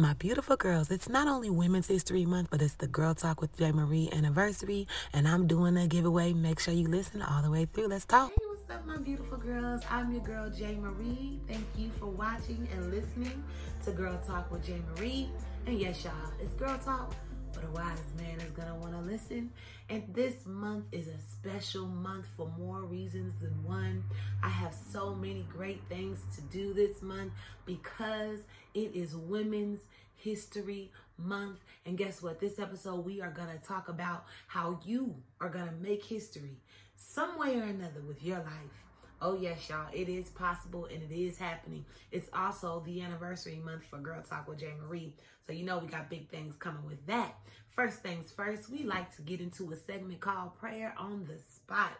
My 0.00 0.14
beautiful 0.14 0.56
girls, 0.56 0.90
it's 0.90 1.10
not 1.10 1.28
only 1.28 1.50
Women's 1.50 1.86
History 1.86 2.24
Month, 2.24 2.48
but 2.50 2.62
it's 2.62 2.72
the 2.72 2.86
Girl 2.86 3.14
Talk 3.14 3.42
with 3.42 3.54
J. 3.58 3.70
Marie 3.70 4.08
anniversary, 4.10 4.88
and 5.12 5.28
I'm 5.28 5.46
doing 5.46 5.76
a 5.76 5.86
giveaway. 5.86 6.32
Make 6.32 6.58
sure 6.58 6.72
you 6.72 6.88
listen 6.88 7.20
all 7.20 7.42
the 7.42 7.50
way 7.50 7.66
through. 7.66 7.88
Let's 7.88 8.06
talk. 8.06 8.30
Hey, 8.30 8.46
what's 8.48 8.70
up, 8.70 8.86
my 8.86 8.96
beautiful 8.96 9.36
girls? 9.36 9.82
I'm 9.90 10.10
your 10.10 10.22
girl, 10.22 10.48
J. 10.48 10.76
Marie. 10.76 11.38
Thank 11.46 11.66
you 11.76 11.90
for 11.98 12.06
watching 12.06 12.66
and 12.72 12.90
listening 12.90 13.44
to 13.84 13.90
Girl 13.90 14.18
Talk 14.26 14.50
with 14.50 14.64
J. 14.64 14.80
Marie. 14.96 15.28
And 15.66 15.78
yes, 15.78 16.02
y'all, 16.02 16.14
it's 16.40 16.54
Girl 16.54 16.78
Talk, 16.78 17.14
but 17.52 17.64
a 17.64 17.70
wise 17.70 18.00
man 18.16 18.40
is 18.40 18.52
gonna 18.52 18.76
wanna 18.76 19.02
listen. 19.02 19.50
And 19.90 20.04
this 20.14 20.46
month 20.46 20.86
is 20.92 21.08
a 21.08 21.18
special 21.18 21.84
month 21.84 22.24
for 22.38 22.50
more 22.58 22.84
reasons 22.84 23.34
than 23.42 23.62
one. 23.64 24.04
I 24.42 24.48
have 24.48 24.74
so 24.92 25.14
many 25.14 25.44
great 25.52 25.82
things 25.90 26.20
to 26.36 26.40
do 26.42 26.72
this 26.72 27.02
month 27.02 27.32
because 27.66 28.40
it 28.74 28.94
is 28.94 29.16
Women's 29.16 29.80
History 30.14 30.90
Month. 31.16 31.60
And 31.86 31.98
guess 31.98 32.22
what? 32.22 32.40
This 32.40 32.58
episode, 32.58 33.04
we 33.04 33.20
are 33.20 33.30
gonna 33.30 33.58
talk 33.66 33.88
about 33.88 34.24
how 34.46 34.80
you 34.84 35.14
are 35.40 35.48
gonna 35.48 35.74
make 35.80 36.04
history 36.04 36.58
some 36.96 37.38
way 37.38 37.58
or 37.58 37.62
another 37.64 38.00
with 38.06 38.22
your 38.22 38.38
life. 38.38 38.84
Oh, 39.22 39.36
yes, 39.38 39.68
y'all. 39.68 39.88
It 39.92 40.08
is 40.08 40.30
possible 40.30 40.86
and 40.86 41.02
it 41.02 41.14
is 41.14 41.36
happening. 41.36 41.84
It's 42.10 42.30
also 42.32 42.82
the 42.86 43.02
anniversary 43.02 43.60
month 43.62 43.84
for 43.84 43.98
Girl 43.98 44.22
Talk 44.22 44.48
with 44.48 44.60
J. 44.60 44.72
Marie. 44.80 45.14
So, 45.46 45.52
you 45.52 45.64
know, 45.64 45.78
we 45.78 45.88
got 45.88 46.08
big 46.08 46.30
things 46.30 46.56
coming 46.56 46.86
with 46.86 47.04
that. 47.06 47.34
First 47.68 47.98
things 47.98 48.30
first, 48.30 48.70
we 48.70 48.82
like 48.82 49.14
to 49.16 49.22
get 49.22 49.40
into 49.40 49.70
a 49.72 49.76
segment 49.76 50.20
called 50.20 50.58
Prayer 50.58 50.94
on 50.98 51.26
the 51.26 51.38
Spot. 51.38 51.98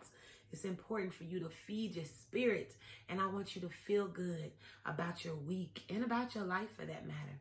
It's 0.52 0.64
important 0.64 1.14
for 1.14 1.24
you 1.24 1.40
to 1.40 1.48
feed 1.48 1.94
your 1.94 2.04
spirit, 2.04 2.74
and 3.08 3.20
I 3.20 3.26
want 3.26 3.54
you 3.54 3.62
to 3.62 3.68
feel 3.68 4.08
good 4.08 4.50
about 4.84 5.24
your 5.24 5.36
week 5.36 5.82
and 5.88 6.02
about 6.02 6.34
your 6.34 6.44
life 6.44 6.74
for 6.76 6.84
that 6.86 7.06
matter. 7.06 7.38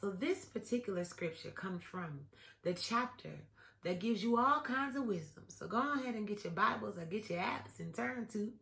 So, 0.00 0.10
this 0.10 0.44
particular 0.44 1.04
scripture 1.04 1.50
comes 1.50 1.82
from 1.82 2.20
the 2.62 2.74
chapter 2.74 3.30
that 3.84 4.00
gives 4.00 4.22
you 4.22 4.38
all 4.38 4.60
kinds 4.60 4.96
of 4.96 5.04
wisdom. 5.04 5.44
So, 5.48 5.66
go 5.66 5.92
ahead 5.94 6.14
and 6.14 6.26
get 6.26 6.44
your 6.44 6.52
Bibles 6.52 6.98
or 6.98 7.04
get 7.04 7.30
your 7.30 7.40
apps 7.40 7.78
and 7.78 7.94
turn 7.94 8.26
to 8.32 8.52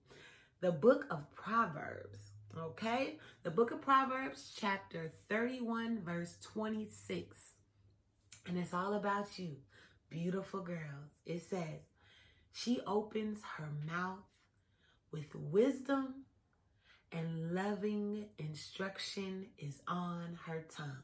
the 0.61 0.73
book 0.73 1.07
of 1.11 1.31
Proverbs. 1.35 2.19
Okay? 2.59 3.19
The 3.43 3.51
book 3.51 3.71
of 3.71 3.81
Proverbs, 3.81 4.53
chapter 4.57 5.11
31, 5.29 6.03
verse 6.05 6.37
26. 6.43 7.37
And 8.47 8.59
it's 8.59 8.75
all 8.75 8.95
about 8.95 9.39
you, 9.39 9.57
beautiful 10.11 10.61
girls. 10.61 11.13
It 11.25 11.43
says, 11.43 11.90
She 12.53 12.81
opens 12.87 13.39
her 13.57 13.69
mouth 13.87 14.19
with 15.13 15.35
wisdom, 15.35 16.25
and 17.13 17.53
loving 17.55 18.27
instruction 18.39 19.47
is 19.59 19.81
on 19.89 20.39
her 20.47 20.65
tongue. 20.75 21.03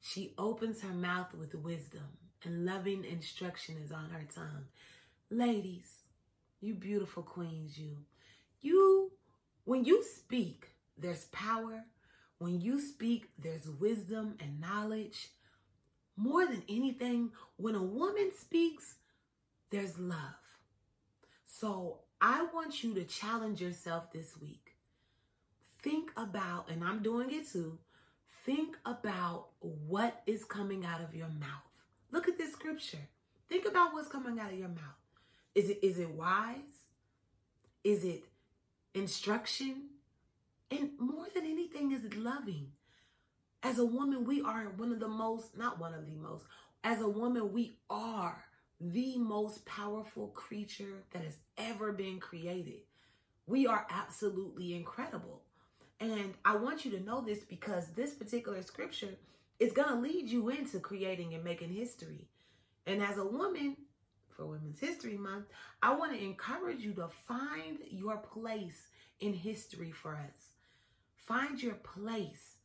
She 0.00 0.34
opens 0.36 0.80
her 0.82 0.94
mouth 0.94 1.34
with 1.34 1.54
wisdom, 1.54 2.18
and 2.44 2.64
loving 2.64 3.04
instruction 3.04 3.76
is 3.82 3.92
on 3.92 4.10
her 4.10 4.26
tongue. 4.34 4.66
Ladies, 5.30 6.08
you 6.60 6.74
beautiful 6.74 7.22
queens, 7.22 7.78
you. 7.78 7.98
You, 8.60 9.12
when 9.64 9.84
you 9.84 10.02
speak, 10.02 10.74
there's 10.96 11.24
power. 11.26 11.84
When 12.38 12.60
you 12.60 12.80
speak, 12.80 13.30
there's 13.38 13.68
wisdom 13.68 14.36
and 14.40 14.60
knowledge. 14.60 15.28
More 16.16 16.46
than 16.46 16.62
anything, 16.68 17.30
when 17.56 17.74
a 17.74 17.82
woman 17.82 18.30
speaks, 18.36 18.96
there's 19.72 19.98
love. 19.98 20.18
So 21.44 22.00
I 22.20 22.46
want 22.54 22.84
you 22.84 22.94
to 22.94 23.04
challenge 23.04 23.60
yourself 23.60 24.12
this 24.12 24.34
week. 24.40 24.76
Think 25.82 26.12
about, 26.16 26.70
and 26.70 26.84
I'm 26.84 27.02
doing 27.02 27.32
it 27.32 27.50
too, 27.50 27.78
think 28.44 28.76
about 28.84 29.48
what 29.60 30.22
is 30.26 30.44
coming 30.44 30.84
out 30.84 31.00
of 31.00 31.14
your 31.14 31.28
mouth. 31.28 31.72
Look 32.12 32.28
at 32.28 32.38
this 32.38 32.52
scripture. 32.52 33.08
Think 33.48 33.66
about 33.66 33.92
what's 33.92 34.08
coming 34.08 34.38
out 34.38 34.52
of 34.52 34.58
your 34.58 34.68
mouth. 34.68 35.00
Is 35.54 35.68
it 35.68 35.80
is 35.82 35.98
it 35.98 36.10
wise? 36.10 36.90
Is 37.82 38.04
it 38.04 38.24
instruction? 38.94 39.88
And 40.70 40.90
more 40.98 41.26
than 41.34 41.44
anything, 41.44 41.92
is 41.92 42.04
it 42.04 42.16
loving? 42.16 42.68
As 43.62 43.78
a 43.78 43.84
woman, 43.84 44.24
we 44.24 44.42
are 44.42 44.64
one 44.76 44.92
of 44.92 45.00
the 45.00 45.08
most, 45.08 45.56
not 45.56 45.78
one 45.78 45.94
of 45.94 46.06
the 46.06 46.16
most, 46.16 46.44
as 46.84 47.00
a 47.00 47.08
woman, 47.08 47.52
we 47.52 47.76
are 47.90 48.44
the 48.82 49.16
most 49.18 49.64
powerful 49.64 50.28
creature 50.28 51.04
that 51.12 51.22
has 51.22 51.36
ever 51.56 51.92
been 51.92 52.18
created. 52.18 52.80
We 53.46 53.66
are 53.66 53.86
absolutely 53.90 54.74
incredible. 54.74 55.42
And 56.00 56.34
I 56.44 56.56
want 56.56 56.84
you 56.84 56.90
to 56.92 57.04
know 57.04 57.20
this 57.20 57.44
because 57.44 57.88
this 57.88 58.12
particular 58.12 58.62
scripture 58.62 59.16
is 59.60 59.72
going 59.72 59.88
to 59.88 60.00
lead 60.00 60.28
you 60.28 60.48
into 60.48 60.80
creating 60.80 61.34
and 61.34 61.44
making 61.44 61.72
history. 61.72 62.28
And 62.86 63.02
as 63.02 63.18
a 63.18 63.24
woman, 63.24 63.76
for 64.36 64.46
Women's 64.46 64.80
History 64.80 65.16
Month, 65.16 65.46
I 65.82 65.94
want 65.94 66.12
to 66.12 66.22
encourage 66.22 66.80
you 66.80 66.92
to 66.94 67.08
find 67.08 67.78
your 67.88 68.16
place 68.16 68.88
in 69.20 69.32
history 69.32 69.92
for 69.92 70.14
us. 70.14 70.54
Find 71.16 71.62
your 71.62 71.74
place. 71.74 72.56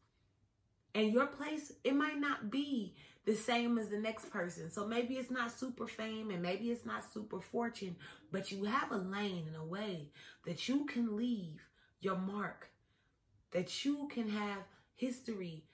And 0.96 1.14
your 1.14 1.28
place, 1.28 1.72
it 1.84 1.94
might 1.94 2.18
not 2.18 2.50
be 2.50 2.96
the 3.28 3.36
same 3.36 3.78
as 3.78 3.90
the 3.90 4.00
next 4.00 4.32
person. 4.32 4.72
So 4.72 4.88
maybe 4.88 5.16
it's 5.16 5.30
not 5.30 5.52
super 5.52 5.86
fame 5.86 6.32
and 6.32 6.42
maybe 6.42 6.72
it's 6.72 6.86
not 6.86 7.04
super 7.14 7.42
fortune, 7.42 7.98
but 8.32 8.54
you 8.54 8.64
have 8.64 8.90
a 8.90 8.98
lane 8.98 9.44
and 9.48 9.56
a 9.58 9.66
way 9.66 10.12
that 10.46 10.70
you 10.70 10.86
can 10.86 11.18
leave 11.18 11.60
your 12.00 12.16
mark, 12.16 12.70
that 13.52 13.84
you 13.84 14.08
can 14.10 14.30
have 14.30 14.60
history 14.96 15.66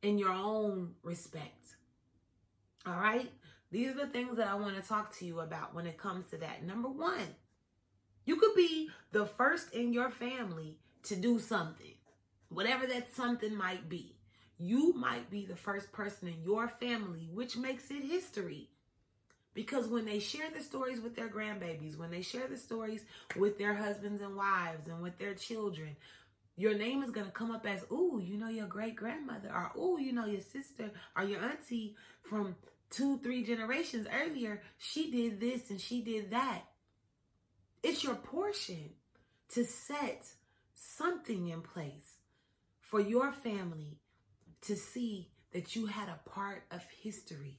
in 0.00 0.16
your 0.16 0.30
own 0.30 0.94
respect. 1.02 1.74
All 2.86 3.00
right? 3.00 3.32
These 3.72 3.88
are 3.90 3.94
the 3.94 4.06
things 4.06 4.36
that 4.36 4.46
I 4.46 4.54
want 4.54 4.80
to 4.80 4.88
talk 4.88 5.12
to 5.18 5.24
you 5.24 5.40
about 5.40 5.74
when 5.74 5.86
it 5.86 5.98
comes 5.98 6.26
to 6.26 6.36
that. 6.36 6.62
Number 6.64 6.88
one, 6.88 7.34
you 8.24 8.36
could 8.36 8.54
be 8.54 8.90
the 9.10 9.26
first 9.26 9.74
in 9.74 9.92
your 9.92 10.10
family 10.10 10.78
to 11.02 11.16
do 11.16 11.40
something, 11.40 11.94
whatever 12.48 12.86
that 12.86 13.12
something 13.12 13.56
might 13.56 13.88
be 13.88 14.15
you 14.58 14.94
might 14.94 15.30
be 15.30 15.44
the 15.44 15.56
first 15.56 15.92
person 15.92 16.28
in 16.28 16.42
your 16.42 16.68
family, 16.68 17.28
which 17.32 17.56
makes 17.56 17.90
it 17.90 18.04
history. 18.04 18.68
Because 19.54 19.88
when 19.88 20.04
they 20.04 20.18
share 20.18 20.50
the 20.50 20.62
stories 20.62 21.00
with 21.00 21.16
their 21.16 21.28
grandbabies, 21.28 21.96
when 21.96 22.10
they 22.10 22.22
share 22.22 22.46
the 22.46 22.58
stories 22.58 23.04
with 23.36 23.58
their 23.58 23.74
husbands 23.74 24.20
and 24.20 24.36
wives 24.36 24.88
and 24.88 25.02
with 25.02 25.18
their 25.18 25.34
children, 25.34 25.96
your 26.56 26.76
name 26.76 27.02
is 27.02 27.10
going 27.10 27.26
to 27.26 27.32
come 27.32 27.50
up 27.50 27.66
as, 27.66 27.84
ooh, 27.90 28.20
you 28.22 28.36
know 28.36 28.48
your 28.48 28.66
great 28.66 28.96
grandmother, 28.96 29.50
or 29.50 29.72
ooh, 29.80 30.00
you 30.00 30.12
know 30.12 30.26
your 30.26 30.40
sister 30.40 30.90
or 31.16 31.24
your 31.24 31.42
auntie 31.42 31.96
from 32.22 32.56
two, 32.90 33.18
three 33.18 33.44
generations 33.44 34.06
earlier. 34.12 34.62
She 34.78 35.10
did 35.10 35.40
this 35.40 35.70
and 35.70 35.80
she 35.80 36.02
did 36.02 36.30
that. 36.30 36.62
It's 37.82 38.04
your 38.04 38.14
portion 38.14 38.90
to 39.50 39.64
set 39.64 40.26
something 40.74 41.48
in 41.48 41.60
place 41.60 42.16
for 42.80 43.00
your 43.00 43.32
family 43.32 43.98
to 44.62 44.76
see 44.76 45.28
that 45.52 45.76
you 45.76 45.86
had 45.86 46.08
a 46.08 46.28
part 46.28 46.64
of 46.70 46.82
history. 47.02 47.58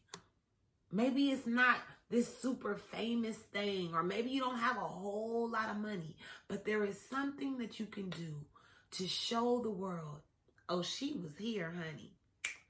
Maybe 0.92 1.32
it's 1.32 1.48
not 1.48 1.78
this 2.10 2.38
super 2.40 2.76
famous 2.76 3.38
thing, 3.38 3.92
or 3.94 4.04
maybe 4.04 4.30
you 4.30 4.40
don't 4.40 4.60
have 4.60 4.78
a 4.78 4.82
whole 4.82 5.50
lot 5.50 5.70
of 5.70 5.78
money, 5.78 6.16
but 6.48 6.66
there 6.66 6.86
is 6.86 7.02
something 7.10 7.58
that 7.58 7.80
you 7.80 7.86
can 7.86 8.10
do 8.10 8.46
to 8.92 9.08
show 9.08 9.60
the 9.62 9.72
world, 9.72 10.22
oh, 10.70 10.82
she 10.82 11.20
was 11.22 11.36
here, 11.38 11.74
honey. 11.76 12.14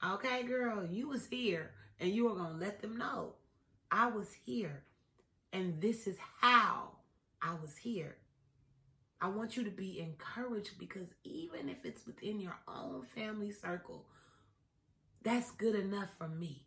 Okay, 0.04 0.42
girl, 0.42 0.86
you 0.86 1.08
was 1.08 1.26
here, 1.26 1.70
and 2.00 2.10
you 2.10 2.28
are 2.28 2.34
going 2.34 2.58
to 2.58 2.64
let 2.64 2.80
them 2.80 2.96
know 2.96 3.34
I 3.90 4.08
was 4.08 4.28
here, 4.44 4.82
and 5.52 5.80
this 5.80 6.06
is 6.06 6.16
how 6.40 6.90
I 7.40 7.54
was 7.62 7.76
here. 7.76 8.16
I 9.20 9.28
want 9.28 9.56
you 9.56 9.64
to 9.64 9.70
be 9.70 10.00
encouraged 10.00 10.78
because 10.78 11.14
even 11.24 11.68
if 11.68 11.84
it's 11.84 12.06
within 12.06 12.40
your 12.40 12.56
own 12.68 13.04
family 13.14 13.50
circle, 13.50 14.06
that's 15.22 15.50
good 15.50 15.74
enough 15.74 16.10
for 16.16 16.28
me. 16.28 16.66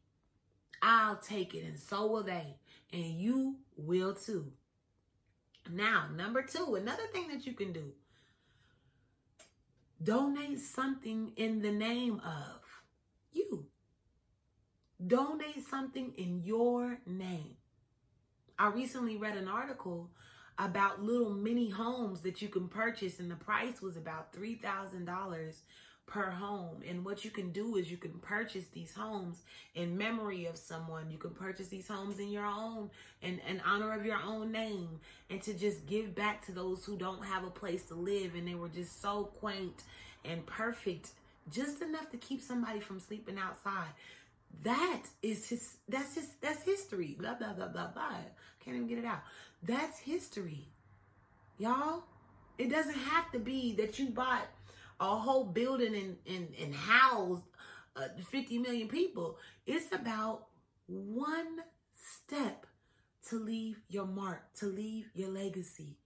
I'll 0.82 1.18
take 1.18 1.54
it, 1.54 1.64
and 1.64 1.80
so 1.80 2.08
will 2.08 2.24
they. 2.24 2.58
And 2.92 3.20
you 3.20 3.58
will 3.78 4.14
too. 4.14 4.52
Now, 5.70 6.08
number 6.14 6.42
two, 6.42 6.76
another 6.76 7.08
thing 7.14 7.28
that 7.30 7.46
you 7.46 7.54
can 7.54 7.72
do 7.72 7.94
donate 10.04 10.60
something 10.60 11.32
in 11.36 11.62
the 11.62 11.72
name 11.72 12.20
of 12.26 12.82
you. 13.32 13.68
Donate 15.06 15.64
something 15.68 16.14
in 16.18 16.42
your 16.42 16.98
name. 17.06 17.56
I 18.58 18.68
recently 18.68 19.18
read 19.18 19.38
an 19.38 19.48
article 19.48 20.10
about 20.58 21.04
little 21.04 21.30
mini 21.30 21.70
homes 21.70 22.22
that 22.22 22.42
you 22.42 22.48
can 22.48 22.68
purchase, 22.68 23.20
and 23.20 23.32
the 23.32 23.36
price 23.36 23.82
was 23.82 23.98
about 23.98 24.34
$3,000 24.34 25.56
per 26.12 26.30
home. 26.30 26.84
And 26.88 27.06
what 27.06 27.24
you 27.24 27.32
can 27.32 27.52
do 27.52 27.78
is 27.78 27.90
you 27.90 27.98
can 27.98 28.20
purchase 28.20 28.66
these 28.68 28.94
homes 28.94 29.42
in 29.76 29.98
memory 29.98 30.46
of 30.46 30.58
someone. 30.58 31.10
You 31.10 31.18
can 31.18 31.32
purchase 31.32 31.68
these 31.70 31.88
homes 31.88 32.20
in 32.20 32.30
your 32.30 32.46
own 32.46 32.90
in, 33.22 33.40
in 33.48 33.62
honor 33.66 33.94
of 33.94 34.06
your 34.06 34.20
own 34.22 34.52
name 34.52 35.00
and 35.30 35.42
to 35.44 35.54
just 35.54 35.86
give 35.86 36.14
back 36.14 36.46
to 36.48 36.52
those 36.52 36.84
who 36.84 36.98
don't 36.98 37.24
have 37.24 37.46
a 37.46 37.50
place 37.50 37.84
to 37.84 37.96
live 37.96 38.36
and 38.36 38.46
they 38.46 38.56
were 38.56 38.68
just 38.68 39.02
so 39.02 39.26
quaint 39.40 39.84
and 40.26 40.46
perfect 40.46 41.12
just 41.50 41.82
enough 41.82 42.10
to 42.12 42.18
keep 42.18 42.42
somebody 42.42 42.80
from 42.80 43.00
sleeping 43.00 43.38
outside. 43.38 43.90
That 44.64 45.04
is 45.24 45.48
his 45.48 45.78
that's 45.88 46.16
his 46.16 46.28
that's 46.42 46.64
history. 46.64 47.16
Blah 47.18 47.36
blah 47.36 47.54
blah 47.54 47.68
blah 47.68 47.88
blah. 47.88 48.18
Can't 48.64 48.76
even 48.76 48.88
get 48.88 48.98
it 48.98 49.06
out. 49.06 49.22
That's 49.64 50.00
history. 50.00 50.68
Y'all, 51.58 52.04
it 52.58 52.70
doesn't 52.70 52.98
have 52.98 53.32
to 53.32 53.40
be 53.40 53.76
that 53.76 54.00
you 54.00 54.10
bought 54.10 54.48
a 55.00 55.16
whole 55.16 55.46
building 55.46 55.96
and 55.96 56.18
and, 56.28 56.48
and 56.60 56.76
housed 56.76 57.44
uh, 57.96 58.08
50 58.30 58.58
million 58.60 58.88
people. 58.88 59.38
It's 59.66 59.94
about 59.94 60.48
one 60.88 61.60
step 61.94 62.66
to 63.30 63.38
leave 63.38 63.80
your 63.90 64.06
mark, 64.06 64.54
to 64.56 64.66
leave 64.66 65.10
your 65.14 65.30
legacy, 65.30 65.98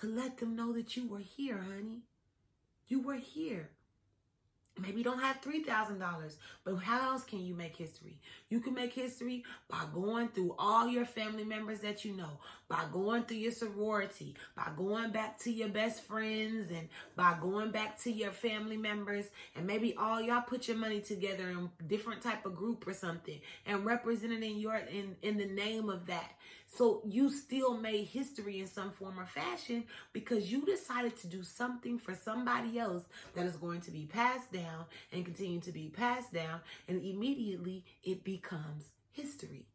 to 0.00 0.06
let 0.06 0.38
them 0.38 0.56
know 0.56 0.72
that 0.72 0.96
you 0.96 1.08
were 1.08 1.20
here, 1.20 1.58
honey. 1.58 2.02
You 2.88 3.00
were 3.00 3.16
here. 3.16 3.70
Maybe 4.78 4.98
you 4.98 5.04
don't 5.04 5.20
have 5.20 5.40
$3,000, 5.40 6.36
but 6.64 6.76
how 6.76 7.12
else 7.12 7.24
can 7.24 7.44
you 7.44 7.54
make 7.54 7.76
history? 7.76 8.18
You 8.48 8.60
can 8.60 8.74
make 8.74 8.92
history 8.92 9.44
by 9.68 9.84
going 9.92 10.28
through 10.28 10.54
all 10.58 10.88
your 10.88 11.04
family 11.04 11.44
members 11.44 11.80
that 11.80 12.04
you 12.04 12.16
know, 12.16 12.38
by 12.68 12.84
going 12.92 13.24
through 13.24 13.38
your 13.38 13.52
sorority, 13.52 14.34
by 14.56 14.68
going 14.76 15.10
back 15.10 15.38
to 15.40 15.50
your 15.50 15.68
best 15.68 16.04
friends 16.04 16.70
and 16.70 16.88
by 17.16 17.36
going 17.40 17.70
back 17.70 17.98
to 18.02 18.12
your 18.12 18.30
family 18.30 18.76
members 18.76 19.26
and 19.56 19.66
maybe 19.66 19.94
all 19.96 20.20
y'all 20.20 20.42
put 20.42 20.68
your 20.68 20.76
money 20.76 21.00
together 21.00 21.50
in 21.50 21.70
different 21.86 22.22
type 22.22 22.46
of 22.46 22.54
group 22.54 22.86
or 22.86 22.94
something 22.94 23.40
and 23.66 23.84
represent 23.84 24.32
it 24.32 24.42
in 24.42 24.58
your 24.58 24.76
in 24.76 25.16
in 25.22 25.36
the 25.36 25.46
name 25.46 25.88
of 25.88 26.06
that. 26.06 26.32
So 26.70 27.02
you 27.06 27.30
still 27.30 27.76
made 27.76 28.06
history 28.08 28.60
in 28.60 28.66
some 28.66 28.90
form 28.90 29.18
or 29.18 29.26
fashion 29.26 29.84
because 30.12 30.52
you 30.52 30.64
decided 30.64 31.16
to 31.18 31.26
do 31.26 31.42
something 31.42 31.98
for 31.98 32.14
somebody 32.14 32.78
else 32.78 33.04
that 33.34 33.46
is 33.46 33.56
going 33.56 33.80
to 33.82 33.90
be 33.90 34.04
passed 34.04 34.52
down 34.52 34.84
and 35.12 35.24
continue 35.24 35.60
to 35.60 35.72
be 35.72 35.88
passed 35.88 36.32
down 36.32 36.60
and 36.86 37.02
immediately 37.02 37.84
it 38.04 38.22
becomes 38.22 38.90
history. 39.10 39.66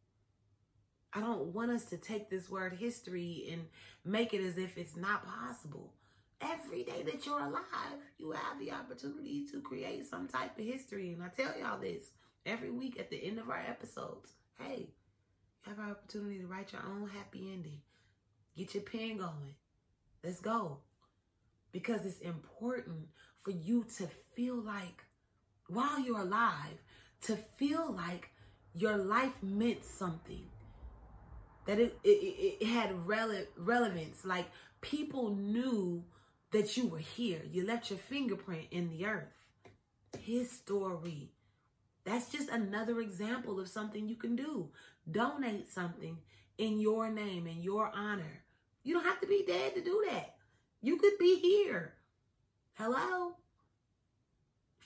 I 1.16 1.20
don't 1.20 1.48
want 1.48 1.72
us 1.72 1.86
to 1.86 1.98
take 1.98 2.30
this 2.30 2.50
word 2.50 2.74
history 2.74 3.50
and 3.52 3.64
make 4.06 4.34
it 4.34 4.42
as 4.42 4.58
if 4.58 4.78
it's 4.78 4.96
not 4.96 5.26
possible. 5.26 5.94
Every 6.42 6.84
day 6.84 7.04
that 7.04 7.26
you're 7.26 7.40
alive, 7.40 8.00
you 8.18 8.32
have 8.32 8.60
the 8.60 8.72
opportunity 8.72 9.46
to 9.52 9.62
create 9.62 10.06
some 10.06 10.28
type 10.28 10.58
of 10.58 10.66
history. 10.66 11.14
And 11.14 11.24
I 11.24 11.28
tell 11.28 11.58
y'all 11.58 11.80
this 11.80 12.12
every 12.46 12.72
week 12.72 13.00
at 13.00 13.10
the 13.10 13.24
end 13.24 13.40
of 13.40 13.50
our 13.50 13.64
episodes. 13.68 14.32
Hey, 14.60 14.90
have 15.64 15.80
an 15.80 15.92
opportunity 15.92 16.40
to 16.40 16.48
write 16.48 16.74
your 16.74 16.82
own 16.84 17.10
happy 17.10 17.52
ending. 17.52 17.82
Get 18.58 18.74
your 18.74 18.84
pen 18.84 19.18
going. 19.18 19.56
Let's 20.24 20.40
go. 20.40 20.80
Because 21.72 22.06
it's 22.06 22.20
important 22.20 23.08
for 23.42 23.52
you 23.52 23.86
to 23.98 24.08
feel 24.36 24.56
like, 24.56 25.04
while 25.68 26.00
you're 26.00 26.20
alive, 26.20 26.78
to 27.22 27.38
feel 27.58 27.92
like 27.92 28.30
your 28.76 28.98
life 28.98 29.42
meant 29.42 29.84
something 29.86 30.46
that 31.66 31.80
it, 31.80 31.98
it, 32.04 32.58
it 32.62 32.68
had 32.68 32.92
rele- 33.08 33.48
relevance. 33.58 34.26
Like 34.26 34.46
people 34.82 35.36
knew 35.36 36.04
that 36.52 36.78
you 36.78 36.88
were 36.88 37.00
here. 37.00 37.42
You 37.50 37.66
left 37.66 37.90
your 37.90 38.00
fingerprint 38.00 38.68
in 38.72 38.90
the 38.90 39.06
earth. 39.06 39.34
His 40.20 40.52
story. 40.52 41.32
That's 42.06 42.30
just 42.30 42.50
another 42.50 43.00
example 43.00 43.60
of 43.60 43.70
something 43.70 44.08
you 44.08 44.16
can 44.16 44.36
do. 44.36 44.70
Donate 45.10 45.70
something 45.70 46.18
in 46.58 46.80
your 46.80 47.10
name, 47.10 47.48
in 47.48 47.62
your 47.62 47.92
honor. 47.94 48.44
You 48.84 48.94
don't 48.94 49.06
have 49.06 49.22
to 49.22 49.28
be 49.28 49.44
dead 49.46 49.76
to 49.76 49.82
do 49.82 50.04
that. 50.10 50.36
You 50.82 50.98
could 50.98 51.18
be 51.20 51.40
here. 51.40 51.94
Hello? 52.74 53.36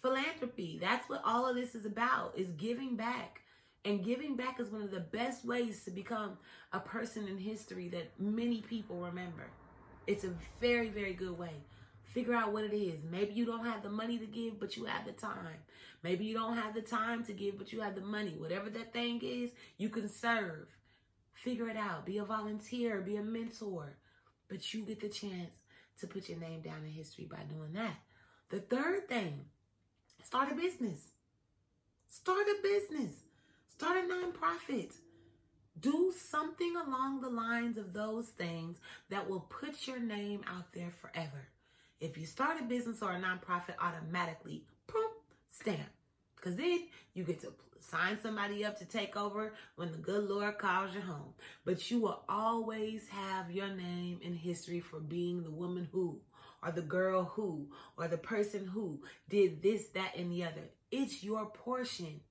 Philanthropy. 0.01 0.77
That's 0.79 1.09
what 1.09 1.21
all 1.25 1.47
of 1.47 1.55
this 1.55 1.75
is 1.75 1.85
about, 1.85 2.37
is 2.37 2.51
giving 2.51 2.95
back. 2.95 3.41
And 3.85 4.03
giving 4.03 4.35
back 4.35 4.59
is 4.59 4.69
one 4.69 4.81
of 4.81 4.91
the 4.91 4.99
best 4.99 5.45
ways 5.45 5.83
to 5.85 5.91
become 5.91 6.37
a 6.73 6.79
person 6.79 7.27
in 7.27 7.37
history 7.37 7.87
that 7.89 8.11
many 8.19 8.61
people 8.61 8.97
remember. 8.97 9.49
It's 10.05 10.23
a 10.23 10.33
very, 10.59 10.89
very 10.89 11.13
good 11.13 11.37
way. 11.37 11.63
Figure 12.13 12.33
out 12.33 12.53
what 12.53 12.63
it 12.63 12.75
is. 12.75 13.03
Maybe 13.03 13.33
you 13.33 13.45
don't 13.45 13.65
have 13.65 13.83
the 13.83 13.89
money 13.89 14.17
to 14.17 14.25
give, 14.25 14.59
but 14.59 14.75
you 14.75 14.85
have 14.85 15.05
the 15.05 15.11
time. 15.11 15.59
Maybe 16.03 16.25
you 16.25 16.33
don't 16.33 16.55
have 16.55 16.73
the 16.73 16.81
time 16.81 17.23
to 17.25 17.33
give, 17.33 17.57
but 17.57 17.71
you 17.73 17.81
have 17.81 17.95
the 17.95 18.01
money. 18.01 18.35
Whatever 18.37 18.69
that 18.69 18.93
thing 18.93 19.21
is, 19.21 19.51
you 19.77 19.89
can 19.89 20.09
serve. 20.09 20.67
Figure 21.33 21.69
it 21.69 21.77
out. 21.77 22.05
Be 22.05 22.17
a 22.17 22.23
volunteer, 22.23 23.01
be 23.01 23.17
a 23.17 23.21
mentor. 23.21 23.97
But 24.47 24.73
you 24.73 24.83
get 24.83 25.01
the 25.01 25.09
chance 25.09 25.53
to 25.99 26.07
put 26.07 26.29
your 26.29 26.39
name 26.39 26.61
down 26.61 26.85
in 26.85 26.91
history 26.91 27.27
by 27.29 27.43
doing 27.43 27.73
that. 27.73 27.97
The 28.49 28.59
third 28.59 29.09
thing, 29.09 29.45
start 30.23 30.51
a 30.51 30.55
business. 30.55 31.11
Start 32.07 32.47
a 32.47 32.61
business. 32.63 33.11
Start 33.67 33.97
a 33.97 34.07
nonprofit. 34.07 34.93
Do 35.79 36.13
something 36.17 36.75
along 36.75 37.21
the 37.21 37.29
lines 37.29 37.77
of 37.77 37.93
those 37.93 38.29
things 38.29 38.77
that 39.09 39.29
will 39.29 39.41
put 39.41 39.87
your 39.87 39.99
name 39.99 40.41
out 40.47 40.73
there 40.73 40.91
forever. 41.01 41.49
If 41.99 42.17
you 42.17 42.25
start 42.25 42.61
a 42.61 42.63
business 42.63 43.01
or 43.01 43.11
a 43.11 43.19
nonprofit, 43.19 43.75
automatically, 43.79 44.63
boom, 44.91 45.09
stamp. 45.47 45.89
Because 46.35 46.55
then 46.55 46.85
you 47.13 47.23
get 47.23 47.41
to 47.41 47.53
sign 47.79 48.19
somebody 48.21 48.63
up 48.63 48.77
to 48.77 48.85
take 48.85 49.17
over 49.17 49.53
when 49.75 49.91
the 49.91 49.97
good 49.97 50.29
Lord 50.29 50.59
calls 50.59 50.93
you 50.93 51.01
home. 51.01 51.33
But 51.65 51.89
you 51.89 51.99
will 51.99 52.23
always 52.29 53.07
have 53.07 53.49
your 53.49 53.69
name 53.69 54.19
in 54.21 54.35
history 54.35 54.79
for 54.79 54.99
being 54.99 55.43
the 55.43 55.51
woman 55.51 55.87
who, 55.91 56.21
or 56.61 56.71
the 56.71 56.81
girl 56.81 57.23
who, 57.23 57.67
or 57.97 58.07
the 58.07 58.17
person 58.17 58.67
who 58.67 59.01
did 59.27 59.63
this, 59.63 59.87
that, 59.89 60.15
and 60.15 60.31
the 60.31 60.43
other. 60.43 60.69
It's 60.91 61.23
your 61.23 61.47
portion. 61.47 62.21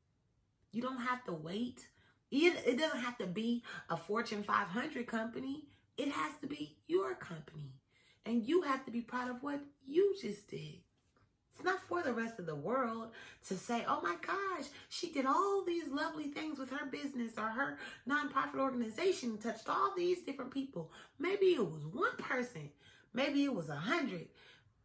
You 0.71 0.83
don't 0.83 1.03
have 1.03 1.25
to 1.25 1.33
wait. 1.33 1.89
It, 2.31 2.63
it 2.65 2.79
doesn't 2.79 3.01
have 3.01 3.19
to 3.19 3.27
be 3.27 3.65
a 3.91 3.97
Fortune 3.97 4.43
500 4.45 5.07
company. 5.07 5.65
It 5.97 6.13
has 6.13 6.33
to 6.41 6.47
be 6.47 6.77
your 6.87 7.15
company. 7.15 7.73
And 8.27 8.45
you 8.45 8.63
have 8.63 8.85
to 8.85 8.91
be 8.91 9.01
proud 9.01 9.31
of 9.31 9.43
what 9.43 9.61
you 9.87 10.15
just 10.21 10.51
did. 10.51 10.81
It's 11.55 11.65
not 11.65 11.81
for 11.89 12.03
the 12.03 12.13
rest 12.13 12.39
of 12.39 12.45
the 12.45 12.55
world 12.55 13.13
to 13.49 13.55
say, 13.55 13.83
oh 13.89 14.01
my 14.03 14.17
gosh, 14.21 14.67
she 14.91 15.11
did 15.11 15.25
all 15.25 15.65
these 15.65 15.89
lovely 15.89 16.25
things 16.25 16.59
with 16.59 16.69
her 16.71 16.85
business 16.85 17.33
or 17.39 17.49
her 17.49 17.79
nonprofit 18.07 18.59
organization, 18.59 19.39
touched 19.39 19.69
all 19.69 19.95
these 19.97 20.23
different 20.23 20.51
people. 20.51 20.91
Maybe 21.19 21.47
it 21.47 21.65
was 21.65 21.87
one 21.87 22.17
person. 22.19 22.69
Maybe 23.15 23.45
it 23.45 23.55
was 23.55 23.71
a 23.71 23.77
hundred. 23.77 24.29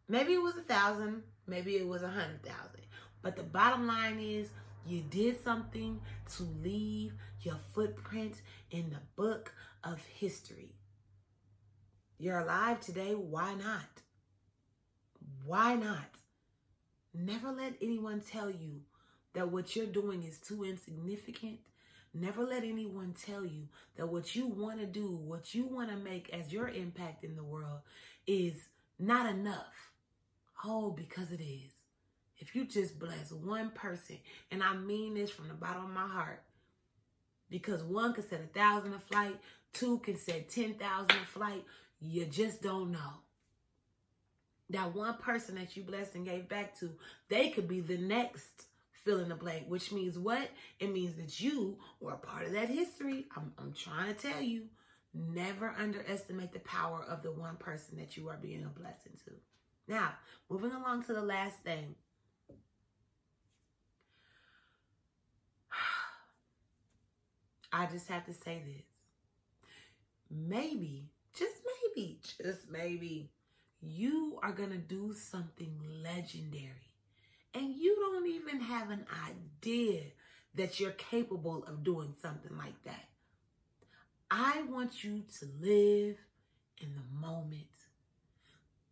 Maybe 0.07 0.33
it 0.33 0.41
was 0.41 0.55
a 0.55 0.61
thousand. 0.61 1.23
Maybe 1.45 1.75
it 1.75 1.87
was 1.87 2.03
a 2.03 2.07
hundred 2.07 2.41
thousand. 2.43 2.85
But 3.21 3.35
the 3.35 3.43
bottom 3.43 3.85
line 3.85 4.19
is 4.19 4.51
you 4.87 5.01
did 5.01 5.43
something 5.43 5.99
to 6.37 6.43
leave 6.63 7.13
your 7.41 7.57
footprint 7.73 8.41
in 8.69 8.91
the 8.91 9.01
book 9.17 9.53
of 9.83 9.99
history. 10.05 10.75
You're 12.21 12.37
alive 12.37 12.79
today. 12.81 13.15
Why 13.15 13.55
not? 13.55 14.03
Why 15.43 15.73
not? 15.73 16.19
Never 17.15 17.51
let 17.51 17.73
anyone 17.81 18.21
tell 18.21 18.51
you 18.51 18.81
that 19.33 19.49
what 19.49 19.75
you're 19.75 19.87
doing 19.87 20.21
is 20.21 20.37
too 20.37 20.63
insignificant. 20.63 21.57
Never 22.13 22.43
let 22.43 22.63
anyone 22.63 23.15
tell 23.25 23.43
you 23.43 23.69
that 23.95 24.05
what 24.05 24.35
you 24.35 24.45
want 24.45 24.79
to 24.81 24.85
do, 24.85 25.07
what 25.07 25.55
you 25.55 25.65
want 25.65 25.89
to 25.89 25.95
make 25.95 26.29
as 26.31 26.53
your 26.53 26.69
impact 26.69 27.23
in 27.23 27.35
the 27.35 27.43
world 27.43 27.79
is 28.27 28.67
not 28.99 29.27
enough. 29.27 29.91
Oh, 30.63 30.91
because 30.91 31.31
it 31.31 31.41
is. 31.41 31.73
If 32.37 32.53
you 32.55 32.65
just 32.65 32.99
bless 32.99 33.31
one 33.31 33.71
person, 33.71 34.19
and 34.51 34.61
I 34.61 34.75
mean 34.75 35.15
this 35.15 35.31
from 35.31 35.47
the 35.47 35.55
bottom 35.55 35.85
of 35.85 35.91
my 35.91 36.07
heart, 36.07 36.43
because 37.49 37.81
one 37.81 38.13
can 38.13 38.29
set 38.29 38.41
a 38.41 38.59
thousand 38.59 38.93
a 38.93 38.99
flight, 38.99 39.39
two 39.73 39.97
can 39.99 40.17
set 40.17 40.49
10,000 40.49 41.09
a 41.09 41.25
flight, 41.25 41.65
you 42.01 42.25
just 42.25 42.61
don't 42.61 42.91
know. 42.91 43.21
That 44.69 44.95
one 44.95 45.17
person 45.17 45.55
that 45.55 45.77
you 45.77 45.83
blessed 45.83 46.15
and 46.15 46.25
gave 46.25 46.49
back 46.49 46.77
to, 46.79 46.91
they 47.29 47.49
could 47.49 47.67
be 47.67 47.81
the 47.81 47.97
next 47.97 48.65
fill 49.03 49.19
in 49.19 49.29
the 49.29 49.35
blank, 49.35 49.65
which 49.67 49.91
means 49.91 50.17
what? 50.17 50.49
It 50.79 50.91
means 50.91 51.15
that 51.15 51.41
you 51.41 51.77
were 51.99 52.13
a 52.13 52.17
part 52.17 52.45
of 52.45 52.53
that 52.53 52.69
history. 52.69 53.25
I'm, 53.35 53.51
I'm 53.57 53.73
trying 53.73 54.13
to 54.13 54.19
tell 54.19 54.41
you, 54.41 54.67
never 55.13 55.75
underestimate 55.77 56.53
the 56.53 56.59
power 56.59 57.03
of 57.07 57.21
the 57.21 57.31
one 57.31 57.57
person 57.57 57.97
that 57.97 58.15
you 58.15 58.29
are 58.29 58.37
being 58.37 58.63
a 58.63 58.79
blessing 58.79 59.11
to. 59.25 59.33
Now, 59.87 60.13
moving 60.49 60.71
along 60.71 61.03
to 61.03 61.13
the 61.13 61.21
last 61.21 61.59
thing. 61.59 61.95
I 67.73 67.85
just 67.87 68.07
have 68.07 68.25
to 68.25 68.33
say 68.33 68.63
this. 68.65 68.85
Maybe, 70.29 71.09
just 71.37 71.55
maybe, 71.95 72.19
just 72.41 72.69
maybe, 72.69 73.29
you 73.81 74.39
are 74.43 74.51
going 74.51 74.71
to 74.71 74.77
do 74.77 75.13
something 75.13 75.79
legendary. 76.03 76.95
And 77.53 77.75
you 77.75 77.95
don't 77.95 78.27
even 78.27 78.61
have 78.61 78.89
an 78.89 79.05
idea 79.27 80.03
that 80.55 80.79
you're 80.79 80.91
capable 80.91 81.63
of 81.65 81.83
doing 81.83 82.15
something 82.21 82.57
like 82.57 82.81
that. 82.85 83.09
I 84.29 84.63
want 84.69 85.03
you 85.03 85.23
to 85.39 85.45
live 85.59 86.17
in 86.79 86.95
the 86.95 87.27
moment. 87.27 87.65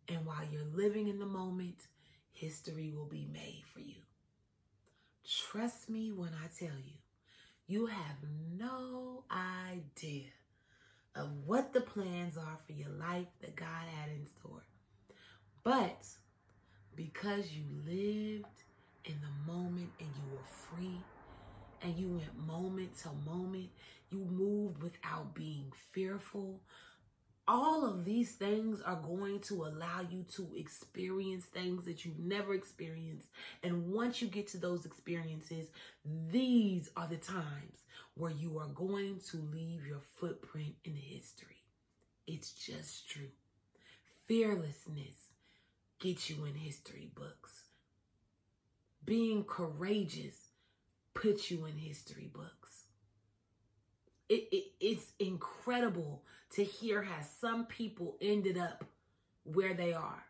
And 0.08 0.26
while 0.26 0.44
you're 0.50 0.64
living 0.74 1.08
in 1.08 1.18
the 1.18 1.26
moment, 1.26 1.86
history 2.32 2.92
will 2.94 3.06
be 3.06 3.26
made 3.32 3.62
for 3.72 3.80
you. 3.80 4.02
Trust 5.24 5.88
me 5.88 6.10
when 6.10 6.30
I 6.30 6.48
tell 6.58 6.76
you, 6.76 6.98
you 7.66 7.86
have 7.86 8.16
no 8.58 9.24
idea 9.30 10.30
of 11.14 11.28
what 11.44 11.72
the 11.72 11.80
plans 11.80 12.36
are 12.36 12.58
for 12.66 12.72
your 12.72 12.90
life 12.90 13.26
that 13.40 13.56
God 13.56 13.84
had 13.96 14.10
in 14.10 14.26
store. 14.26 14.64
But 15.62 16.04
because 16.96 17.52
you 17.52 17.64
lived 17.86 18.46
in 19.04 19.14
the 19.20 19.52
moment 19.52 19.90
and 19.98 20.08
you 20.08 20.32
were 20.32 20.44
free 20.44 21.00
and 21.82 21.96
you 21.96 22.08
went 22.08 22.46
moment 22.46 22.96
to 22.98 23.08
moment, 23.26 23.70
you 24.10 24.18
moved 24.18 24.82
without 24.82 25.34
being 25.34 25.72
fearful, 25.92 26.60
all 27.48 27.84
of 27.84 28.04
these 28.04 28.32
things 28.32 28.80
are 28.82 28.96
going 28.96 29.40
to 29.40 29.64
allow 29.64 30.06
you 30.08 30.24
to 30.36 30.48
experience 30.54 31.46
things 31.46 31.84
that 31.84 32.04
you've 32.04 32.18
never 32.18 32.54
experienced. 32.54 33.28
And 33.62 33.88
once 33.88 34.22
you 34.22 34.28
get 34.28 34.46
to 34.48 34.58
those 34.58 34.86
experiences, 34.86 35.68
these 36.30 36.90
are 36.96 37.08
the 37.08 37.16
times 37.16 37.84
where 38.20 38.30
you 38.30 38.58
are 38.58 38.68
going 38.68 39.18
to 39.30 39.38
leave 39.38 39.86
your 39.86 40.02
footprint 40.18 40.74
in 40.84 40.94
history. 40.94 41.62
It's 42.26 42.52
just 42.52 43.08
true. 43.08 43.30
Fearlessness 44.28 45.32
gets 45.98 46.28
you 46.28 46.44
in 46.44 46.54
history 46.54 47.10
books. 47.14 47.64
Being 49.06 49.44
courageous 49.44 50.36
puts 51.14 51.50
you 51.50 51.64
in 51.64 51.78
history 51.78 52.30
books. 52.32 52.84
It, 54.28 54.48
it, 54.52 54.64
it's 54.80 55.12
incredible 55.18 56.22
to 56.52 56.62
hear 56.62 57.02
how 57.02 57.22
some 57.40 57.64
people 57.64 58.18
ended 58.20 58.58
up 58.58 58.84
where 59.44 59.72
they 59.72 59.94
are 59.94 60.26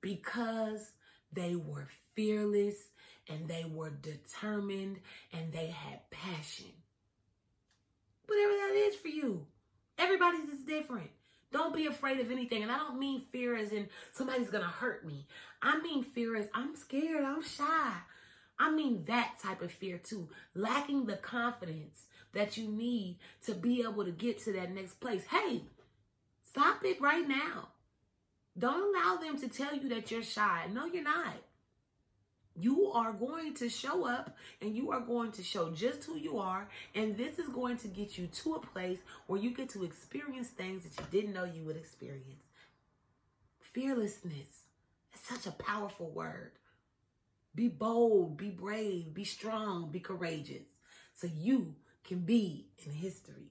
because 0.00 0.92
they 1.30 1.54
were 1.54 1.88
fearless 2.14 2.76
and 3.28 3.46
they 3.48 3.64
were 3.70 3.90
determined 3.90 5.00
and 5.32 5.52
they 5.52 5.66
had 5.66 6.10
passion. 6.10 6.72
Whatever 8.26 8.52
that 8.52 8.74
is 8.76 8.96
for 8.96 9.08
you. 9.08 9.46
Everybody's 9.98 10.48
is 10.48 10.64
different. 10.64 11.10
Don't 11.52 11.74
be 11.74 11.86
afraid 11.86 12.18
of 12.20 12.30
anything. 12.30 12.62
And 12.62 12.72
I 12.72 12.78
don't 12.78 12.98
mean 12.98 13.20
fear 13.20 13.56
as 13.56 13.72
in 13.72 13.88
somebody's 14.12 14.50
going 14.50 14.64
to 14.64 14.70
hurt 14.70 15.06
me. 15.06 15.26
I 15.62 15.80
mean 15.80 16.02
fear 16.02 16.36
as 16.36 16.48
I'm 16.52 16.74
scared, 16.74 17.24
I'm 17.24 17.42
shy. 17.42 17.92
I 18.58 18.70
mean 18.70 19.04
that 19.06 19.34
type 19.42 19.62
of 19.62 19.72
fear 19.72 19.98
too. 19.98 20.28
Lacking 20.54 21.06
the 21.06 21.16
confidence 21.16 22.06
that 22.32 22.56
you 22.56 22.68
need 22.68 23.18
to 23.46 23.54
be 23.54 23.82
able 23.82 24.04
to 24.04 24.10
get 24.10 24.42
to 24.44 24.52
that 24.52 24.74
next 24.74 25.00
place. 25.00 25.24
Hey, 25.30 25.62
stop 26.42 26.84
it 26.84 27.00
right 27.00 27.26
now. 27.26 27.68
Don't 28.58 28.94
allow 28.94 29.16
them 29.16 29.38
to 29.40 29.48
tell 29.48 29.74
you 29.74 29.88
that 29.88 30.10
you're 30.10 30.22
shy. 30.22 30.66
No, 30.72 30.86
you're 30.86 31.02
not. 31.02 31.34
You 32.56 32.90
are 32.92 33.12
going 33.12 33.54
to 33.54 33.68
show 33.68 34.06
up 34.06 34.36
and 34.60 34.76
you 34.76 34.92
are 34.92 35.00
going 35.00 35.32
to 35.32 35.42
show 35.42 35.70
just 35.70 36.04
who 36.04 36.16
you 36.16 36.38
are. 36.38 36.68
And 36.94 37.16
this 37.16 37.38
is 37.38 37.48
going 37.48 37.78
to 37.78 37.88
get 37.88 38.16
you 38.16 38.28
to 38.28 38.54
a 38.54 38.60
place 38.60 38.98
where 39.26 39.40
you 39.40 39.50
get 39.50 39.70
to 39.70 39.84
experience 39.84 40.48
things 40.48 40.84
that 40.84 41.00
you 41.00 41.06
didn't 41.10 41.34
know 41.34 41.44
you 41.44 41.64
would 41.64 41.76
experience. 41.76 42.46
Fearlessness 43.60 44.66
is 45.12 45.20
such 45.22 45.46
a 45.46 45.50
powerful 45.50 46.10
word. 46.10 46.52
Be 47.54 47.68
bold, 47.68 48.36
be 48.36 48.50
brave, 48.50 49.14
be 49.14 49.24
strong, 49.24 49.90
be 49.90 50.00
courageous. 50.00 50.66
So 51.14 51.26
you 51.26 51.74
can 52.04 52.20
be 52.20 52.66
in 52.84 52.92
history. 52.92 53.50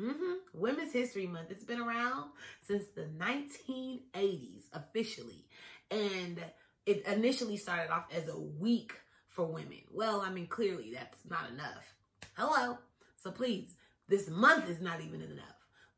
Mm-hmm. 0.00 0.32
Women's 0.52 0.92
History 0.92 1.26
Month. 1.26 1.50
It's 1.50 1.64
been 1.64 1.80
around 1.80 2.30
since 2.66 2.84
the 2.94 3.06
1980s 3.18 4.64
officially. 4.72 5.44
And 5.90 6.42
it 6.86 7.06
initially 7.06 7.56
started 7.56 7.92
off 7.92 8.04
as 8.14 8.28
a 8.28 8.38
week 8.38 8.92
for 9.28 9.46
women. 9.46 9.80
Well, 9.92 10.20
I 10.20 10.30
mean, 10.30 10.46
clearly 10.46 10.92
that's 10.94 11.18
not 11.28 11.50
enough. 11.50 11.94
Hello. 12.36 12.78
So 13.16 13.30
please, 13.30 13.74
this 14.08 14.28
month 14.28 14.68
is 14.68 14.80
not 14.80 15.00
even 15.00 15.22
enough. 15.22 15.44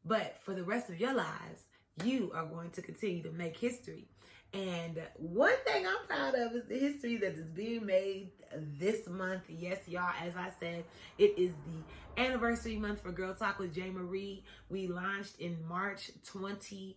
But 0.05 0.37
for 0.43 0.55
the 0.55 0.63
rest 0.63 0.89
of 0.89 1.01
your 1.01 1.15
lives, 1.15 1.67
you 2.05 2.31
are 2.35 2.47
going 2.47 2.71
to 2.71 2.83
continue 2.83 3.23
to 3.25 3.33
make 3.33 3.57
history. 3.57 4.09
And 4.53 5.03
one 5.17 5.57
thing 5.65 5.87
I'm 5.87 6.07
proud 6.07 6.35
of 6.35 6.53
is 6.53 6.69
the 6.69 6.79
history 6.79 7.17
that 7.19 7.33
is 7.33 7.51
being 7.51 7.85
made 7.85 8.31
this 8.79 9.09
month. 9.09 9.43
Yes, 9.49 9.81
y'all, 9.87 10.13
as 10.23 10.37
I 10.37 10.51
said, 10.61 10.85
it 11.19 11.37
is 11.37 11.53
the 11.67 12.23
anniversary 12.23 12.77
month 12.77 13.03
for 13.03 13.11
Girl 13.13 13.35
Talk 13.35 13.59
with 13.59 13.75
J. 13.75 13.91
Marie. 13.91 14.45
We 14.69 14.87
launched 14.87 15.41
in 15.41 15.59
March 15.69 16.07
2020. 16.25 16.97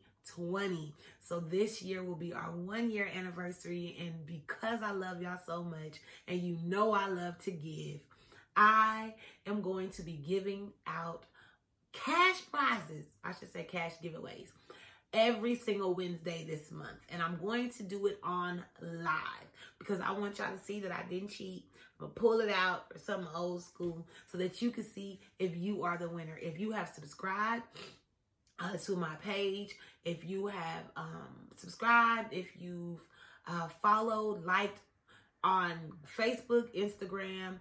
So 1.19 1.39
this 1.39 1.81
year 1.81 2.03
will 2.03 2.15
be 2.15 2.33
our 2.33 2.51
one 2.51 2.91
year 2.91 3.09
anniversary. 3.15 3.98
And 4.00 4.25
because 4.25 4.81
I 4.81 4.91
love 4.91 5.21
y'all 5.21 5.39
so 5.45 5.63
much, 5.63 6.00
and 6.27 6.41
you 6.41 6.57
know 6.63 6.93
I 6.93 7.07
love 7.07 7.38
to 7.39 7.51
give, 7.51 8.00
I 8.55 9.13
am 9.45 9.62
going 9.62 9.89
to 9.91 10.01
be 10.01 10.13
giving 10.13 10.71
out 10.88 11.24
cash 11.93 12.41
prizes. 12.51 13.05
I 13.24 13.33
should 13.33 13.51
say 13.51 13.63
cash 13.63 13.93
giveaways 14.03 14.50
every 15.13 15.55
single 15.55 15.93
Wednesday 15.93 16.45
this 16.48 16.71
month. 16.71 17.00
And 17.09 17.21
I'm 17.21 17.38
going 17.38 17.69
to 17.71 17.83
do 17.83 18.07
it 18.07 18.19
on 18.24 18.63
live 18.81 19.48
because 19.79 20.00
I 20.01 20.12
want 20.12 20.38
y'all 20.38 20.51
to 20.51 20.63
see 20.63 20.79
that 20.81 20.91
I 20.91 21.03
didn't 21.09 21.29
cheat. 21.29 21.65
Gonna 22.00 22.12
pull 22.13 22.39
it 22.39 22.50
out 22.50 22.93
for 22.93 23.00
some 23.00 23.27
old 23.36 23.62
school 23.62 24.07
so 24.31 24.38
that 24.38 24.62
you 24.62 24.71
can 24.71 24.86
see 24.86 25.19
if 25.38 25.57
you 25.57 25.83
are 25.83 25.98
the 25.98 26.07
winner. 26.07 26.38
If 26.41 26.57
you 26.57 26.71
have 26.71 26.88
subscribed 26.88 27.63
uh, 28.60 28.78
to 28.78 28.96
my 28.96 29.16
page, 29.24 29.75
if 30.06 30.28
you 30.28 30.48
have 30.48 30.84
um, 30.96 31.48
subscribed, 31.56 32.34
if 32.34 32.48
you've 32.60 33.01
uh, 33.48 33.68
followed, 33.82 34.46
liked 34.46 34.80
on 35.44 35.74
Facebook, 36.18 36.74
Instagram, 36.75 37.60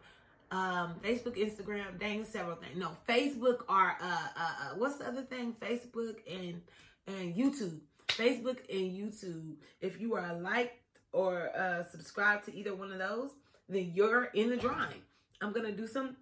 um, 0.51 0.95
Facebook, 1.03 1.37
Instagram, 1.37 1.99
dang, 1.99 2.25
several 2.25 2.57
things. 2.57 2.77
No, 2.77 2.97
Facebook 3.09 3.65
are, 3.69 3.97
uh, 4.01 4.29
uh, 4.37 4.41
uh, 4.41 4.75
what's 4.77 4.97
the 4.97 5.07
other 5.07 5.23
thing? 5.23 5.55
Facebook 5.61 6.17
and 6.31 6.63
and 7.07 7.35
YouTube, 7.35 7.81
Facebook 8.09 8.59
and 8.71 8.93
YouTube. 8.93 9.57
If 9.81 10.01
you 10.01 10.15
are 10.15 10.35
liked 10.35 11.01
or 11.13 11.51
uh, 11.57 11.85
subscribed 11.85 12.45
to 12.47 12.55
either 12.55 12.75
one 12.75 12.93
of 12.93 12.99
those, 12.99 13.31
then 13.69 13.93
you're 13.95 14.25
in 14.35 14.51
the 14.51 14.57
drawing. 14.57 15.03
I'm 15.41 15.53
gonna 15.53 15.73
do 15.73 15.87
something 15.87 16.17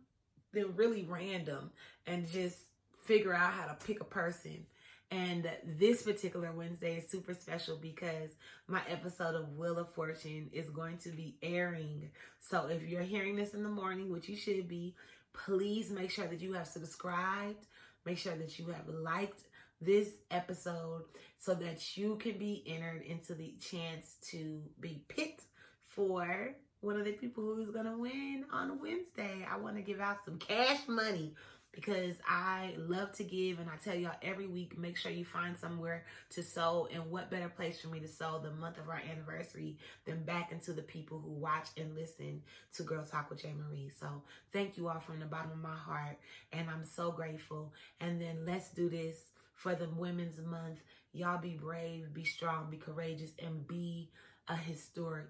really 0.75 1.05
random 1.09 1.71
and 2.07 2.31
just 2.31 2.59
figure 3.07 3.35
out 3.35 3.53
how 3.53 3.67
to 3.67 3.87
pick 3.87 4.01
a 4.01 4.05
person. 4.05 4.67
And 5.11 5.49
this 5.65 6.03
particular 6.03 6.51
Wednesday 6.51 6.97
is 6.97 7.09
super 7.09 7.33
special 7.33 7.77
because 7.77 8.31
my 8.67 8.81
episode 8.91 9.37
of 9.37 9.57
Wheel 9.57 9.79
of 9.79 9.95
Fortune 9.95 10.51
is 10.53 10.69
going 10.71 10.99
to 10.99 11.11
be 11.11 11.37
airing. 11.43 12.11
So 12.41 12.67
if 12.67 12.83
you're 12.83 13.03
hearing 13.03 13.37
this 13.37 13.55
in 13.55 13.63
the 13.63 13.69
morning, 13.69 14.11
which 14.11 14.29
you 14.29 14.37
should 14.37 14.69
be, 14.69 14.97
please 15.33 15.91
make 15.91 16.11
sure 16.11 16.27
that 16.27 16.41
you 16.41 16.55
have 16.55 16.67
subscribed. 16.67 17.67
Make 18.05 18.19
sure 18.19 18.35
that 18.35 18.59
you 18.59 18.67
have 18.67 18.89
liked 18.89 19.45
this 19.81 20.09
episode 20.31 21.03
so 21.39 21.55
that 21.55 21.97
you 21.97 22.17
can 22.17 22.39
be 22.39 22.65
entered 22.67 23.03
into 23.03 23.35
the 23.35 23.55
chance 23.61 24.17
to 24.31 24.61
be 24.81 25.03
picked 25.09 25.45
for 25.85 26.55
one 26.81 26.99
of 26.99 27.05
the 27.05 27.13
people 27.13 27.55
who's 27.55 27.71
going 27.71 27.87
to 27.87 27.97
win 27.99 28.45
on 28.53 28.81
Wednesday. 28.81 29.47
I 29.51 29.57
want 29.57 29.77
to 29.77 29.83
give 29.83 30.01
out 30.01 30.25
some 30.25 30.39
cash 30.39 30.81
money 30.89 31.35
because 31.77 32.17
I 32.27 32.75
love 32.79 33.13
to 33.13 33.23
give 33.23 33.59
and 33.61 33.69
I 33.69 33.77
tell 33.77 33.95
y'all 33.95 34.17
every 34.23 34.47
week 34.47 34.79
make 34.79 34.97
sure 34.97 35.13
you 35.13 35.27
find 35.27 35.57
somewhere 35.57 36.05
to 36.31 36.43
sow 36.43 36.89
and 36.93 37.11
what 37.11 37.31
better 37.31 37.51
place 37.51 37.79
for 37.81 37.89
me 37.89 38.01
to 38.01 38.09
sow 38.09 38.41
the 38.43 38.51
month 38.51 38.79
of 38.79 38.89
our 38.89 39.01
anniversary 39.13 39.77
than 40.07 40.25
back 40.25 40.51
into 40.53 40.73
the 40.73 40.83
people 40.83 41.21
who 41.21 41.31
watch 41.33 41.69
and 41.77 41.95
listen 41.95 42.43
to 42.75 42.83
Girl 42.83 43.05
Talk 43.05 43.29
with 43.31 43.43
J. 43.43 43.53
Marie. 43.55 43.91
So 43.91 44.23
thank 44.55 44.79
you 44.79 44.89
all 44.89 45.01
from 45.01 45.21
the 45.21 45.27
bottom 45.27 45.53
of 45.53 45.59
my 45.59 45.77
heart 45.77 46.19
and 46.51 46.69
I'm 46.71 46.85
so 46.87 47.13
grateful. 47.13 47.75
And 48.01 48.21
then 48.21 48.47
let's 48.47 48.71
do 48.71 48.89
this 48.89 49.17
for 49.55 49.75
the 49.75 49.89
Women's 49.95 50.41
Month. 50.41 50.79
Y'all 51.13 51.41
be 51.41 51.59
brave, 51.61 52.13
be 52.15 52.25
strong, 52.25 52.71
be 52.71 52.79
courageous, 52.79 53.33
and 53.39 53.67
be 53.69 54.11
a 54.49 54.57
historic 54.57 55.27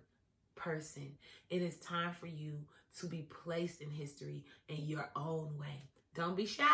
person. 0.54 1.12
It 1.50 1.60
is 1.62 1.76
time 1.78 2.14
for 2.18 2.26
you 2.28 2.60
to 3.00 3.06
be 3.06 3.22
placed 3.44 3.80
in 3.82 3.90
history 3.90 4.44
in 4.68 4.86
your 4.86 5.10
own 5.16 5.58
way. 5.58 5.88
Don't 6.16 6.36
be 6.36 6.46
shy. 6.46 6.64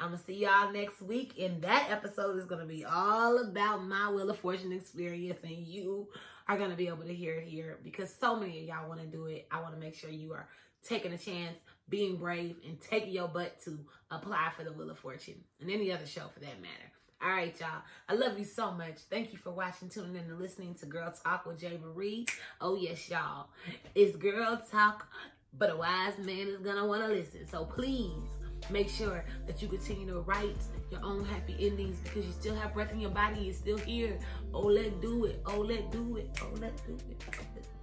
I'm 0.00 0.08
going 0.08 0.18
to 0.18 0.24
see 0.24 0.34
y'all 0.34 0.72
next 0.72 1.02
week. 1.02 1.34
And 1.38 1.60
that 1.62 1.88
episode 1.90 2.38
is 2.38 2.46
going 2.46 2.62
to 2.62 2.66
be 2.66 2.84
all 2.86 3.38
about 3.38 3.84
my 3.84 4.10
Wheel 4.10 4.30
of 4.30 4.38
Fortune 4.38 4.72
experience. 4.72 5.40
And 5.42 5.58
you 5.58 6.08
are 6.48 6.56
going 6.56 6.70
to 6.70 6.76
be 6.76 6.88
able 6.88 7.04
to 7.04 7.14
hear 7.14 7.34
it 7.34 7.46
here 7.46 7.78
because 7.84 8.14
so 8.18 8.34
many 8.34 8.60
of 8.60 8.64
y'all 8.64 8.88
want 8.88 9.00
to 9.00 9.06
do 9.06 9.26
it. 9.26 9.46
I 9.50 9.60
want 9.60 9.74
to 9.74 9.80
make 9.80 9.94
sure 9.94 10.08
you 10.08 10.32
are 10.32 10.48
taking 10.82 11.12
a 11.12 11.18
chance, 11.18 11.58
being 11.90 12.16
brave, 12.16 12.56
and 12.66 12.80
taking 12.80 13.12
your 13.12 13.28
butt 13.28 13.60
to 13.64 13.78
apply 14.10 14.52
for 14.56 14.64
the 14.64 14.72
Wheel 14.72 14.90
of 14.90 14.98
Fortune 14.98 15.44
and 15.60 15.70
any 15.70 15.92
other 15.92 16.06
show 16.06 16.28
for 16.32 16.40
that 16.40 16.62
matter. 16.62 16.92
All 17.20 17.30
right, 17.30 17.54
y'all. 17.60 17.82
I 18.08 18.14
love 18.14 18.38
you 18.38 18.44
so 18.44 18.70
much. 18.70 19.00
Thank 19.10 19.32
you 19.32 19.38
for 19.38 19.50
watching, 19.50 19.90
tuning 19.90 20.14
in, 20.14 20.30
and 20.30 20.38
listening 20.38 20.76
to 20.76 20.86
Girl 20.86 21.12
Talk 21.12 21.44
with 21.44 21.58
J. 21.60 21.78
Marie. 21.84 22.26
Oh, 22.60 22.76
yes, 22.76 23.10
y'all. 23.10 23.48
It's 23.94 24.16
Girl 24.16 24.62
Talk, 24.70 25.08
but 25.52 25.70
a 25.70 25.76
wise 25.76 26.16
man 26.18 26.46
is 26.46 26.60
going 26.60 26.76
to 26.76 26.84
want 26.84 27.02
to 27.02 27.08
listen. 27.08 27.46
So 27.46 27.64
please 27.64 28.37
make 28.70 28.88
sure 28.88 29.24
that 29.46 29.62
you 29.62 29.68
continue 29.68 30.06
to 30.06 30.20
write 30.20 30.62
your 30.90 31.04
own 31.04 31.24
happy 31.24 31.56
endings 31.58 31.98
because 31.98 32.26
you 32.26 32.32
still 32.32 32.54
have 32.54 32.74
breath 32.74 32.92
in 32.92 33.00
your 33.00 33.10
body. 33.10 33.40
You're 33.40 33.54
still 33.54 33.78
here. 33.78 34.18
Oh, 34.52 34.66
let 34.66 35.00
do 35.00 35.26
it. 35.26 35.42
Oh, 35.46 35.60
let 35.60 35.90
do 35.90 36.16
it. 36.16 36.30
Oh, 36.42 36.48
let 36.60 36.76
do 36.86 36.94
it. 37.08 37.24
Oh, 37.26 37.30
let 37.30 37.54
do 37.54 37.60
it. 37.60 37.77